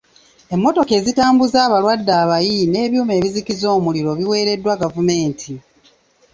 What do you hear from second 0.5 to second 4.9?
Emmotoka ezitambuza abalwadde abayi n'ebyuma ebizikiza omuliro biweereddwa